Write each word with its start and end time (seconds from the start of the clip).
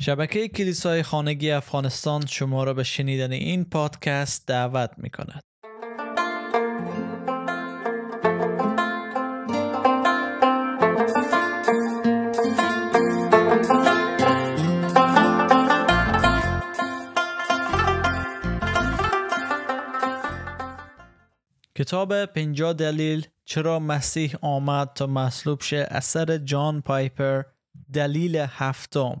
شبکه 0.00 0.48
کلیسای 0.48 1.02
خانگی 1.02 1.50
افغانستان 1.50 2.26
شما 2.26 2.64
را 2.64 2.74
به 2.74 2.82
شنیدن 2.82 3.32
این 3.32 3.64
پادکست 3.64 4.46
دعوت 4.46 4.90
می 4.96 5.10
کند. 5.10 5.40
کتاب 21.74 22.24
پنجا 22.24 22.72
دلیل 22.72 23.26
چرا 23.44 23.78
مسیح 23.78 24.34
آمد 24.42 24.92
تا 24.94 25.06
مصلوب 25.06 25.62
شه 25.62 25.86
اثر 25.90 26.38
جان 26.38 26.82
پایپر 26.82 27.42
دلیل 27.92 28.36
هفتم 28.36 29.20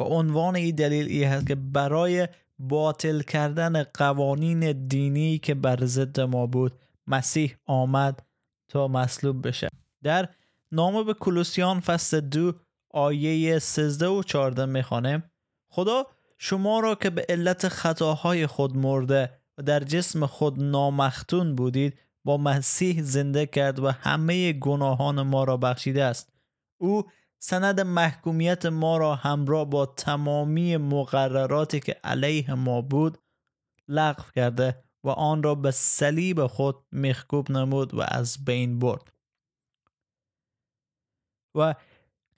و 0.00 0.02
عنوان 0.02 0.56
این 0.56 0.74
دلیل 0.74 1.08
ای 1.08 1.24
هست 1.24 1.46
که 1.46 1.54
برای 1.54 2.28
باطل 2.58 3.20
کردن 3.20 3.82
قوانین 3.82 4.86
دینی 4.86 5.38
که 5.38 5.54
بر 5.54 5.84
ضد 5.84 6.20
ما 6.20 6.46
بود 6.46 6.72
مسیح 7.06 7.56
آمد 7.66 8.22
تا 8.68 8.88
مصلوب 8.88 9.48
بشه. 9.48 9.68
در 10.02 10.28
نامه 10.72 11.04
به 11.04 11.14
کلوسیان 11.14 11.80
فصل 11.80 12.20
دو 12.20 12.52
آیه 12.90 13.58
13 13.58 14.06
و 14.06 14.22
14 14.22 14.64
می‌خوانیم 14.64 15.30
خدا 15.68 16.06
شما 16.38 16.80
را 16.80 16.94
که 16.94 17.10
به 17.10 17.26
علت 17.28 17.68
خطاهای 17.68 18.46
خود 18.46 18.76
مرده 18.76 19.30
و 19.58 19.62
در 19.62 19.80
جسم 19.80 20.26
خود 20.26 20.62
نامختون 20.62 21.54
بودید 21.54 21.98
با 22.24 22.36
مسیح 22.36 23.02
زنده 23.02 23.46
کرد 23.46 23.78
و 23.78 23.90
همه 23.90 24.52
گناهان 24.52 25.22
ما 25.22 25.44
را 25.44 25.56
بخشیده 25.56 26.04
است. 26.04 26.32
او 26.78 27.04
سند 27.42 27.80
محکومیت 27.80 28.66
ما 28.66 28.96
را 28.96 29.14
همراه 29.14 29.70
با 29.70 29.86
تمامی 29.86 30.76
مقرراتی 30.76 31.80
که 31.80 32.00
علیه 32.04 32.54
ما 32.54 32.82
بود 32.82 33.18
لغو 33.88 34.22
کرده 34.34 34.84
و 35.04 35.08
آن 35.08 35.42
را 35.42 35.54
به 35.54 35.70
صلیب 35.70 36.46
خود 36.46 36.84
مخکوب 36.92 37.50
نمود 37.50 37.94
و 37.94 38.00
از 38.08 38.44
بین 38.44 38.78
برد. 38.78 39.12
و 41.54 41.74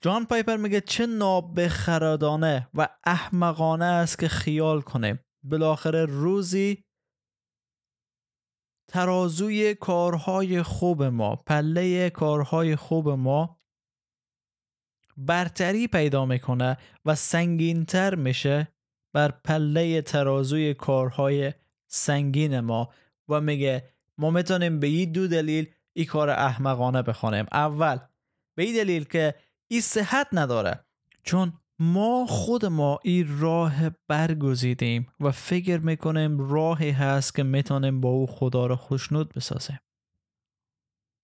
جان 0.01 0.25
پایپر 0.25 0.57
میگه 0.57 0.81
چه 0.81 1.05
نابخردانه 1.05 2.69
و 2.73 2.87
احمقانه 3.03 3.85
است 3.85 4.19
که 4.19 4.27
خیال 4.27 4.81
کنیم 4.81 5.19
بالاخره 5.43 6.05
روزی 6.05 6.83
ترازوی 8.91 9.75
کارهای 9.75 10.63
خوب 10.63 11.03
ما 11.03 11.35
پله 11.35 12.09
کارهای 12.09 12.75
خوب 12.75 13.09
ما 13.09 13.62
برتری 15.17 15.87
پیدا 15.87 16.25
می‌کنه 16.25 16.77
و 17.05 17.15
سنگینتر 17.15 18.15
میشه 18.15 18.67
بر 19.13 19.31
پله 19.31 20.01
ترازوی 20.01 20.73
کارهای 20.73 21.53
سنگین 21.87 22.59
ما 22.59 22.89
و 23.29 23.41
میگه 23.41 23.89
ما 24.17 24.31
می‌تونیم 24.31 24.79
به 24.79 24.87
این 24.87 25.11
دو 25.11 25.27
دلیل 25.27 25.67
این 25.95 26.05
کار 26.05 26.29
احمقانه 26.29 27.01
بخوانیم 27.01 27.45
اول 27.51 27.97
به 28.57 28.63
این 28.63 28.75
دلیل 28.75 29.03
که 29.03 29.35
این 29.71 29.81
صحت 29.81 30.27
نداره. 30.31 30.85
چون 31.23 31.53
ما 31.79 32.25
خود 32.25 32.65
ما 32.65 32.99
این 33.03 33.39
راه 33.39 33.73
برگزیدیم 34.07 35.07
و 35.19 35.31
فکر 35.31 35.77
می‌کنیم 35.77 36.51
راهی 36.51 36.91
هست 36.91 37.35
که 37.35 37.43
می‌تونیم 37.43 38.01
با 38.01 38.09
او 38.09 38.27
خدا 38.27 38.65
رو 38.65 38.75
خوشنود 38.75 39.33
بسازیم. 39.33 39.79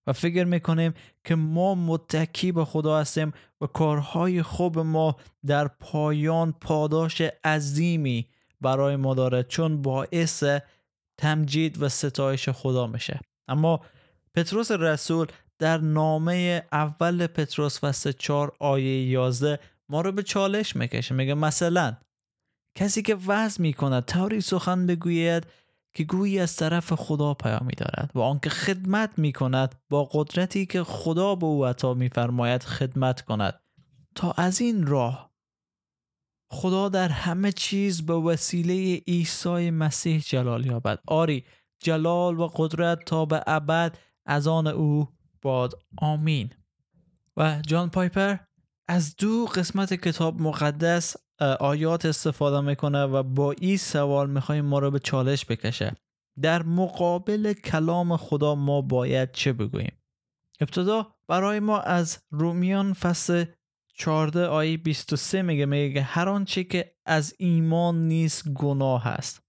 و 0.08 0.14
فکر 0.14 0.44
می‌کنیم 0.44 0.94
که 1.24 1.36
ما 1.36 1.76
متکی 1.76 2.52
به 2.52 2.66
خدا 2.66 3.00
هستیم 3.00 3.34
و 3.62 3.66
کارهای 3.66 4.44
خوب 4.44 4.80
ما 4.80 5.16
در 5.46 5.68
پایان 5.68 6.52
پاداش 6.62 7.22
عظیمی 7.44 8.28
برای 8.62 8.96
ما 8.96 9.14
داره 9.14 9.44
چون 9.44 9.82
باعث 9.82 10.44
تمجید 11.18 11.82
و 11.82 11.90
ستایش 11.90 12.50
خدا 12.50 12.88
میشه. 12.88 13.20
اما 13.48 13.80
پتروس 14.36 14.72
رسول 14.72 15.28
در 15.60 15.78
نامه 15.78 16.64
اول 16.72 17.28
پتروس 17.28 17.80
فصل 17.80 18.12
4 18.12 18.56
آیه 18.60 19.10
11 19.10 19.60
ما 19.90 20.02
رو 20.02 20.12
به 20.12 20.24
چالش 20.24 20.76
می‌کشه. 20.76 21.16
میگه 21.16 21.34
مثلا 21.34 21.98
کسی 22.76 23.02
که 23.02 23.18
وضع 23.28 23.62
می‌کند 23.62 24.06
طوری 24.06 24.42
سخن 24.42 24.88
بگوید 24.88 25.48
که 25.94 26.04
گویی 26.04 26.40
از 26.40 26.56
طرف 26.56 26.94
خدا 26.94 27.34
پیامی 27.34 27.74
دارد 27.78 28.12
و 28.16 28.20
آنکه 28.20 28.50
خدمت 28.50 29.20
می 29.20 29.34
کند 29.34 29.76
با 29.90 30.10
قدرتی 30.12 30.66
که 30.66 30.84
خدا 30.84 31.36
به 31.36 31.46
او 31.46 31.66
عطا 31.66 31.94
میفرماید 31.94 32.64
خدمت 32.64 33.22
کند. 33.22 33.60
تا 34.16 34.32
از 34.32 34.62
این 34.62 34.88
راه 34.88 35.30
خدا 36.52 36.90
در 36.90 37.10
همه 37.10 37.52
چیز 37.52 38.06
به 38.06 38.14
وسیله 38.14 38.96
عیسی 39.08 39.72
مسیح 39.72 40.20
جلال 40.20 40.66
یابد. 40.66 41.00
آری 41.08 41.46
جلال 41.80 42.40
و 42.40 42.48
قدرت 42.56 43.06
تا 43.06 43.26
به 43.26 43.44
ابد 43.48 43.98
از 44.26 44.48
آن 44.48 44.68
او 44.68 45.08
باد. 45.42 45.74
آمین. 45.98 46.50
و 47.38 47.62
جان 47.68 47.90
پایپر 47.90 48.38
از 48.88 49.16
دو 49.16 49.46
قسمت 49.46 49.94
کتاب 49.94 50.42
مقدس 50.42 51.16
آیات 51.42 52.06
استفاده 52.06 52.62
می‌کنه 52.62 53.04
و 53.04 53.24
با 53.24 53.52
این 53.52 53.78
سوال 53.78 54.30
می‌خوایم 54.30 54.66
ما 54.66 54.80
رو 54.80 54.92
به 54.92 55.00
چالش 55.00 55.46
بکشه. 55.46 55.96
در 56.42 56.64
مقابل 56.64 57.54
کلام 57.54 58.18
خدا 58.18 58.56
ما 58.56 58.82
باید 58.82 59.32
چه 59.32 59.54
بگوییم؟ 59.54 59.98
ابتدا 60.60 61.08
برای 61.28 61.60
ما 61.60 61.80
از 61.80 62.24
رومیان 62.32 62.94
فصل 62.94 63.46
14 63.94 64.48
آیه 64.48 64.78
23 64.78 65.42
میگه 65.42 65.66
میگه 65.66 66.02
هر 66.02 66.30
آنچه 66.30 66.64
که 66.64 66.96
از 67.06 67.36
ایمان 67.38 68.08
نیست 68.08 68.50
گناه 68.50 69.08
است. 69.08 69.44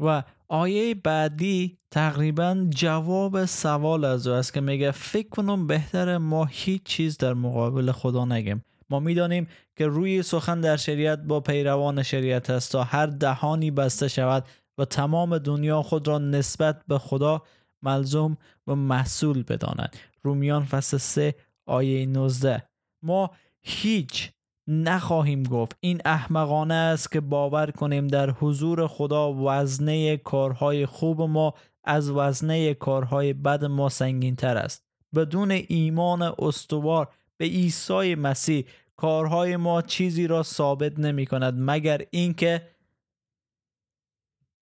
و 0.00 0.22
آیه 0.48 0.94
بعدی 0.94 1.78
تقریبا 1.90 2.66
جواب 2.70 3.44
سوال 3.44 4.04
از 4.04 4.26
او 4.26 4.34
است 4.34 4.54
که 4.54 4.60
میگه 4.60 4.90
فکر 4.90 5.28
کنم 5.28 5.66
بهتر 5.66 6.18
ما 6.18 6.44
هیچ 6.44 6.82
چیز 6.82 7.16
در 7.16 7.34
مقابل 7.34 7.92
خدا 7.92 8.24
نگیم. 8.24 8.64
ما 8.90 9.00
می‌دانیم 9.00 9.48
که 9.76 9.86
روی 9.86 10.22
سخن 10.22 10.60
در 10.60 10.76
شریعت 10.76 11.18
با 11.18 11.40
پیروان 11.40 12.02
شریعت 12.02 12.50
است 12.50 12.72
تا 12.72 12.84
هر 12.84 13.06
دهانی 13.06 13.70
بسته 13.70 14.08
شود 14.08 14.44
و 14.78 14.84
تمام 14.84 15.38
دنیا 15.38 15.82
خود 15.82 16.08
را 16.08 16.18
نسبت 16.18 16.82
به 16.88 16.98
خدا 16.98 17.42
ملزوم 17.82 18.36
و 18.66 18.74
محصول 18.74 19.42
بدانند 19.42 19.96
رومیان 20.22 20.64
فصل 20.64 20.98
3 20.98 21.34
آیه 21.66 22.06
19 22.06 22.62
ما 23.02 23.30
هیچ 23.62 24.30
نخواهیم 24.68 25.42
گفت 25.42 25.76
این 25.80 26.00
احمقانه 26.04 26.74
است 26.74 27.12
که 27.12 27.20
باور 27.20 27.70
کنیم 27.70 28.06
در 28.06 28.30
حضور 28.30 28.86
خدا 28.86 29.32
وزنه 29.32 30.16
کارهای 30.16 30.86
خوب 30.86 31.22
ما 31.22 31.54
از 31.84 32.10
وزنه 32.10 32.74
کارهای 32.74 33.32
بد 33.32 33.64
ما 33.64 33.88
سنگین 33.88 34.36
تر 34.36 34.56
است. 34.56 34.84
بدون 35.14 35.50
ایمان 35.50 36.22
استوار 36.38 37.08
به 37.40 37.46
عیسی 37.46 38.14
مسیح. 38.14 38.64
کارهای 38.96 39.56
ما 39.56 39.82
چیزی 39.82 40.26
را 40.26 40.42
ثابت 40.42 40.98
نمی 40.98 41.26
کند 41.26 41.54
مگر 41.56 42.02
اینکه 42.10 42.70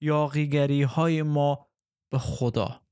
یاقیگری 0.00 0.82
های 0.82 1.22
ما 1.22 1.66
به 2.10 2.18
خدا. 2.18 2.82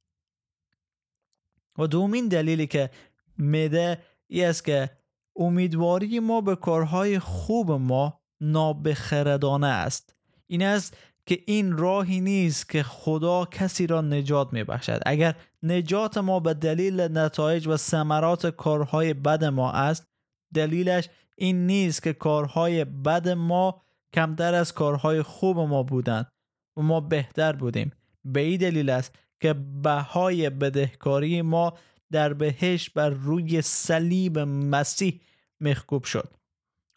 و 1.78 1.86
دومین 1.86 2.28
دلیلی 2.28 2.66
که 2.66 2.90
میده 3.38 4.02
ای 4.26 4.44
است 4.44 4.64
که 4.64 4.90
امیدواری 5.36 6.20
ما 6.20 6.40
به 6.40 6.56
کارهای 6.56 7.18
خوب 7.18 7.72
ما 7.72 8.20
نابخردانه 8.40 9.66
است. 9.66 10.16
این 10.46 10.62
است 10.62 10.96
که 11.26 11.38
این 11.46 11.76
راهی 11.76 12.20
نیست 12.20 12.68
که 12.68 12.82
خدا 12.82 13.44
کسی 13.44 13.86
را 13.86 14.00
نجات 14.00 14.52
می 14.52 14.64
بخشد 14.64 15.02
اگر 15.06 15.34
نجات 15.62 16.18
ما 16.18 16.40
به 16.40 16.54
دلیل 16.54 17.00
نتایج 17.00 17.66
و 17.66 17.76
ثمرات 17.76 18.46
کارهای 18.46 19.14
بد 19.14 19.44
ما 19.44 19.72
است 19.72 20.06
دلیلش 20.54 21.08
این 21.36 21.66
نیست 21.66 22.02
که 22.02 22.12
کارهای 22.12 22.84
بد 22.84 23.28
ما 23.28 23.82
کمتر 24.14 24.54
از 24.54 24.72
کارهای 24.72 25.22
خوب 25.22 25.58
ما 25.58 25.82
بودند 25.82 26.32
و 26.76 26.82
ما 26.82 27.00
بهتر 27.00 27.52
بودیم. 27.52 27.92
به 28.24 28.40
این 28.40 28.56
دلیل 28.60 28.90
است 28.90 29.18
که 29.40 29.52
بهای 29.82 30.50
بدهکاری 30.50 31.42
ما 31.42 31.78
در 32.12 32.32
بهش 32.32 32.90
بر 32.90 33.10
روی 33.10 33.62
صلیب 33.62 34.38
مسیح 34.38 35.20
مخکوب 35.60 36.04
شد. 36.04 36.34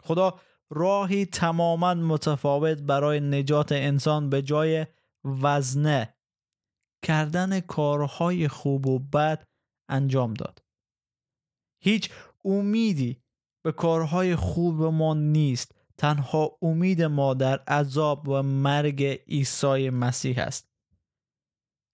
خدا 0.03 0.39
راهی 0.69 1.25
تماما 1.25 1.93
متفاوت 1.93 2.77
برای 2.81 3.19
نجات 3.19 3.71
انسان 3.71 4.29
به 4.29 4.41
جای 4.41 4.85
وزنه 5.23 6.15
کردن 7.05 7.59
کارهای 7.59 8.47
خوب 8.47 8.87
و 8.87 8.99
بد 8.99 9.47
انجام 9.89 10.33
داد. 10.33 10.63
هیچ 11.83 12.09
امیدی 12.45 13.23
به 13.63 13.71
کارهای 13.71 14.35
خوب 14.35 14.83
ما 14.83 15.13
نیست. 15.13 15.75
تنها 15.97 16.57
امید 16.61 17.01
ما 17.01 17.33
در 17.33 17.59
عذاب 17.59 18.27
و 18.29 18.43
مرگ 18.43 19.03
عیسی 19.03 19.89
مسیح 19.89 20.39
است. 20.39 20.69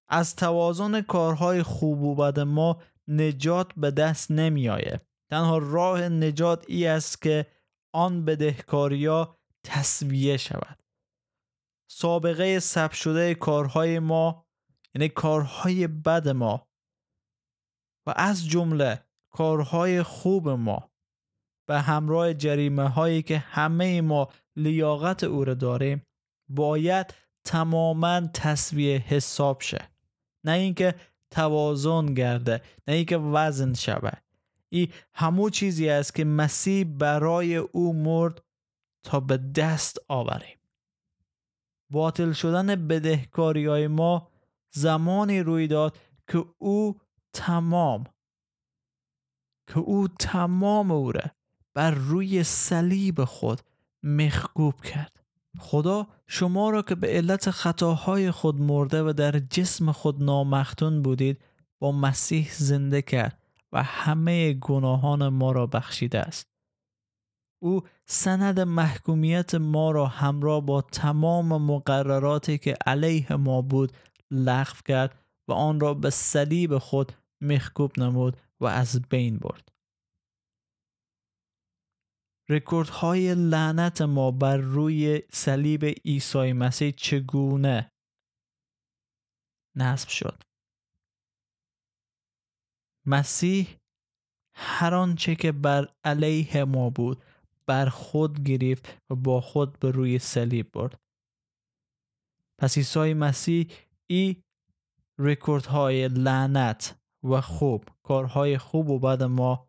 از 0.07 0.35
توازن 0.35 1.01
کارهای 1.01 1.63
خوب 1.63 2.01
و 2.01 2.15
بد 2.15 2.39
ما 2.39 2.81
نجات 3.07 3.73
به 3.77 3.91
دست 3.91 4.31
نمی 4.31 4.69
آید. 4.69 5.01
تنها 5.29 5.57
راه 5.57 6.09
نجات 6.09 6.65
ای 6.67 6.87
است 6.87 7.21
که 7.21 7.47
آن 7.95 8.25
بدهکاریا 8.25 9.37
تصویه 9.65 10.37
شود. 10.37 10.83
سابقه 11.91 12.59
ثبت 12.59 12.93
شده 12.93 13.35
کارهای 13.35 13.99
ما 13.99 14.45
یعنی 14.95 15.09
کارهای 15.09 15.87
بد 15.87 16.29
ما 16.29 16.67
و 18.07 18.13
از 18.15 18.47
جمله 18.47 19.05
کارهای 19.33 20.03
خوب 20.03 20.49
ما 20.49 20.91
به 21.67 21.81
همراه 21.81 22.33
جریمه 22.33 22.89
هایی 22.89 23.21
که 23.21 23.37
همه 23.37 24.01
ما 24.01 24.29
لیاقت 24.55 25.23
او 25.23 25.45
را 25.45 25.53
داریم 25.53 26.03
باید 26.49 27.13
تماما 27.45 28.21
تصویه 28.33 28.97
حساب 28.97 29.61
شه. 29.61 29.89
نه 30.45 30.51
اینکه 30.51 30.95
توازن 31.31 32.13
گرده 32.13 32.61
نه 32.87 32.93
اینکه 32.93 33.17
وزن 33.17 33.73
شود. 33.73 34.24
این 34.69 34.91
همو 35.13 35.49
چیزی 35.49 35.89
است 35.89 36.15
که 36.15 36.25
مسیح 36.25 36.83
برای 36.83 37.55
او 37.55 37.93
مرد 37.93 38.43
تا 39.03 39.19
به 39.19 39.37
دست 39.37 39.97
آوریم 40.07 40.57
باطل 41.91 42.31
شدن 42.31 42.87
بدهکاری 42.87 43.65
های 43.65 43.87
ما 43.87 44.31
زمانی 44.71 45.39
روی 45.39 45.67
داد 45.67 45.97
که 46.27 46.45
او 46.57 46.99
تمام 47.33 48.03
که 49.67 49.79
او 49.79 50.07
تمام 50.07 50.91
او 50.91 51.11
را 51.11 51.23
بر 51.73 51.91
روی 51.91 52.43
صلیب 52.43 53.23
خود 53.23 53.61
مخکوب 54.03 54.81
کرد. 54.81 55.11
خدا 55.59 56.07
شما 56.27 56.69
را 56.69 56.81
که 56.81 56.95
به 56.95 57.07
علت 57.07 57.51
خطاهای 57.51 58.31
خود 58.31 58.55
مرده 58.55 59.03
و 59.03 59.13
در 59.13 59.39
جسم 59.39 59.91
خود 59.91 60.23
نامختون 60.23 61.01
بودید 61.01 61.41
با 61.79 61.91
مسیح 61.91 62.51
زنده 62.53 63.01
کرد. 63.01 63.44
و 63.75 63.83
همه 63.83 64.53
گناهان 64.53 65.27
ما 65.27 65.51
را 65.51 65.67
بخشیده 65.67 66.19
است. 66.19 66.47
او 67.61 67.81
سند 68.05 68.59
محکومیت 68.59 69.55
ما 69.55 69.91
را 69.91 70.07
همراه 70.07 70.61
با 70.61 70.81
تمام 70.81 71.61
مقرراتی 71.61 72.57
که 72.57 72.77
علیه 72.85 73.35
ما 73.35 73.61
بود 73.61 73.91
لغو 74.31 74.75
کرد 74.85 75.25
و 75.49 75.53
آن 75.53 75.79
را 75.79 75.93
به 75.93 76.09
صلیب 76.09 76.77
خود 76.77 77.11
مخکوب 77.41 77.99
نمود 77.99 78.37
و 78.59 78.65
از 78.65 79.01
بین 79.09 79.37
برد. 79.37 79.71
رکوردهای 82.49 83.35
لعنت 83.35 84.01
ما 84.01 84.31
بر 84.31 84.57
روی 84.57 85.21
صلیب 85.31 85.85
عیسی 85.85 86.53
مسیح 86.53 86.91
چگونه 86.91 87.91
نصب 89.77 90.09
شد؟ 90.09 90.43
مسیح 93.05 93.67
هر 94.53 94.93
آنچه 94.93 95.35
که 95.35 95.51
بر 95.51 95.87
علیه 96.03 96.63
ما 96.63 96.89
بود 96.89 97.23
بر 97.65 97.89
خود 97.89 98.43
گرفت 98.43 98.97
و 99.09 99.15
با 99.15 99.41
خود 99.41 99.79
به 99.79 99.91
روی 99.91 100.19
صلیب 100.19 100.71
برد. 100.71 100.99
پس 102.57 102.77
عیسی 102.77 103.13
مسیح 103.13 103.67
ای 104.07 104.35
رکوردهای 105.19 106.07
لعنت 106.07 106.95
و 107.23 107.41
خوب 107.41 107.83
کارهای 108.03 108.57
خوب 108.57 108.89
و 108.89 108.99
بد 108.99 109.23
ما 109.23 109.67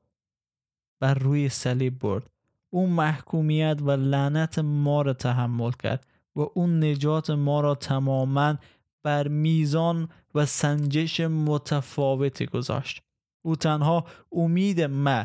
بر 1.00 1.14
روی 1.14 1.48
صلیب 1.48 1.98
برد. 1.98 2.30
او 2.70 2.86
محکومیت 2.86 3.78
و 3.82 3.90
لعنت 3.90 4.58
ما 4.58 5.02
را 5.02 5.12
تحمل 5.12 5.72
کرد 5.72 6.06
و 6.36 6.40
اون 6.54 6.84
نجات 6.84 7.30
ما 7.30 7.60
را 7.60 7.74
تماما 7.74 8.58
بر 9.02 9.28
میزان 9.28 10.08
و 10.34 10.46
سنجش 10.46 11.20
متفاوتی 11.20 12.46
گذاشت. 12.46 13.05
او 13.46 13.56
تنها 13.56 14.06
امید 14.32 14.80
ما 14.80 15.24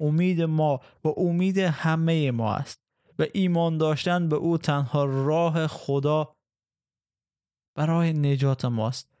امید 0.00 0.42
ما 0.42 0.80
و 1.04 1.08
امید 1.08 1.58
همه 1.58 2.30
ما 2.30 2.54
است 2.54 2.80
و 3.18 3.26
ایمان 3.32 3.78
داشتن 3.78 4.28
به 4.28 4.36
او 4.36 4.58
تنها 4.58 5.04
راه 5.04 5.66
خدا 5.66 6.36
برای 7.76 8.12
نجات 8.12 8.64
ماست 8.64 9.12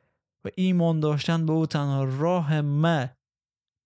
و 0.44 0.48
ایمان 0.56 1.00
داشتن 1.00 1.46
به 1.46 1.52
او 1.52 1.66
تنها 1.66 2.04
راه 2.04 2.60
ما 2.60 3.08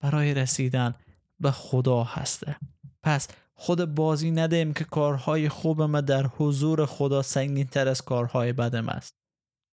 برای 0.03 0.33
رسیدن 0.33 0.95
به 1.39 1.51
خدا 1.51 2.03
هسته. 2.03 2.57
پس 3.03 3.27
خود 3.53 3.95
بازی 3.95 4.31
ندهیم 4.31 4.73
که 4.73 4.83
کارهای 4.83 5.49
خوب 5.49 5.81
ما 5.81 6.01
در 6.01 6.27
حضور 6.27 6.85
خدا 6.85 7.21
سنگین 7.21 7.67
تر 7.67 7.87
از 7.87 8.01
کارهای 8.01 8.53
بدم 8.53 8.89
است 8.89 9.15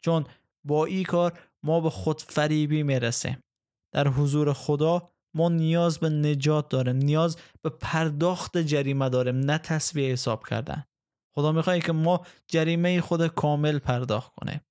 چون 0.05 0.25
با 0.63 0.85
این 0.85 1.03
کار 1.03 1.39
ما 1.63 1.79
به 1.79 1.89
خود 1.89 2.21
فریبی 2.21 2.83
می‌رسیم. 2.83 3.43
در 3.93 4.07
حضور 4.07 4.53
خدا 4.53 5.09
ما 5.35 5.49
نیاز 5.49 5.99
به 5.99 6.09
نجات 6.09 6.69
داریم 6.69 6.95
نیاز 6.95 7.37
به 7.61 7.69
پرداخت 7.69 8.57
جریمه 8.57 9.09
داریم 9.09 9.35
نه 9.35 9.57
تصویه 9.57 10.11
حساب 10.11 10.47
کردن. 10.47 10.83
خدا 11.35 11.51
می‌خواد 11.51 11.83
که 11.83 11.91
ما 11.91 12.25
جریمه 12.47 13.01
خود 13.01 13.27
کامل 13.27 13.79
پرداخت 13.79 14.33
کنیم. 14.35 14.61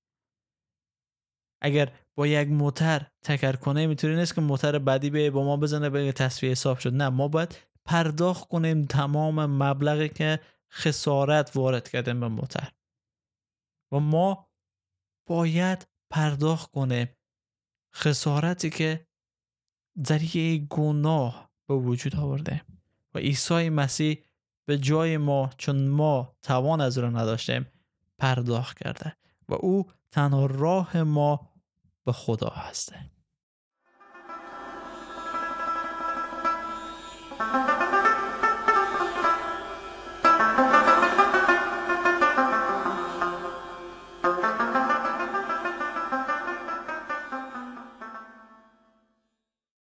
اگر 1.62 1.92
با 2.14 2.26
یک 2.26 2.48
موتر 2.48 3.06
تکر 3.24 3.52
کنه 3.52 3.86
می‌تونی 3.86 4.16
نیست 4.16 4.34
که 4.34 4.40
موتر 4.40 4.78
بعدی 4.78 5.10
به 5.10 5.30
با 5.30 5.44
ما 5.44 5.56
بزنه 5.56 5.90
به 5.90 6.12
تصویه 6.12 6.52
حساب 6.52 6.78
شد. 6.78 6.94
نه 6.94 7.08
ما 7.08 7.28
باید 7.28 7.58
پرداخت 7.84 8.48
کنیم 8.48 8.84
تمام 8.84 9.46
مبلغی 9.46 10.08
که 10.08 10.40
خسارت 10.72 11.56
وارد 11.56 11.88
کردیم 11.88 12.20
به 12.20 12.28
موتر. 12.28 12.72
و 13.92 14.00
ما 14.00 14.48
باید 15.28 15.88
پرداخت 16.10 16.70
کنیم 16.70 17.08
خسارتی 17.94 18.70
که 18.70 19.06
ذریعه 20.06 20.58
گناه 20.58 21.50
به 21.66 21.74
وجود 21.74 22.16
آورده 22.16 22.62
و 23.14 23.18
عیسی 23.18 23.68
مسیح 23.68 24.24
به 24.66 24.78
جای 24.78 25.16
ما 25.16 25.50
چون 25.58 25.88
ما 25.88 26.36
توان 26.42 26.80
از 26.80 26.98
را 26.98 27.10
نداشتیم 27.10 27.66
پرداخت 28.18 28.78
کرده 28.78 29.16
و 29.48 29.54
او 29.54 29.90
تنها 30.10 30.46
راه 30.46 31.02
ما 31.02 31.52
به 32.04 32.12
خدا 32.12 32.48
هسته. 32.48 33.10